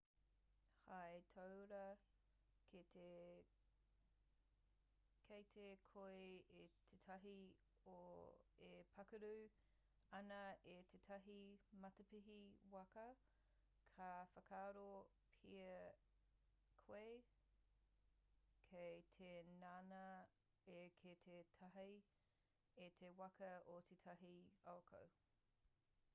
hei 0.91 1.17
tauira 1.33 1.79
ki 2.69 2.79
te 2.93 3.09
kite 5.27 5.65
koe 5.89 6.29
i 6.59 6.61
tētahi 6.77 7.35
e 7.91 8.71
pākaru 8.95 9.33
ana 10.21 10.39
i 10.71 10.77
tētahi 10.93 11.37
matapihi 11.85 12.39
waka 12.77 13.05
ka 13.99 14.09
whakaaro 14.33 14.87
pea 15.43 15.77
koe 16.89 17.13
kei 18.73 19.07
te 19.19 19.31
ngana 19.53 20.03
ia 20.77 20.83
ki 21.03 21.15
te 21.29 21.39
tāhae 21.61 21.87
i 22.89 22.91
te 23.03 23.13
waka 23.23 23.53
o 23.77 23.81
tētahi 23.93 24.33
uakoau 24.69 25.13